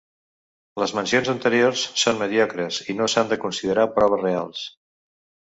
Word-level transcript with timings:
Les 0.83 0.93
mencions 0.99 1.29
anteriors 1.33 1.83
són 2.05 2.19
mediocres, 2.23 2.81
i 2.95 2.97
no 3.03 3.11
s'han 3.15 3.31
de 3.35 3.41
considerar 3.47 3.87
proves 3.99 4.25
reals. 4.29 4.65